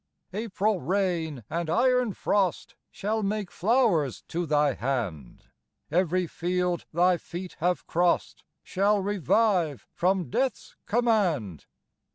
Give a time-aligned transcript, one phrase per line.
[0.33, 5.43] "April rain and iron frost Shall make flowers to thy hand;
[5.91, 11.67] Every field thy feet have crossed Shall revive from death's command.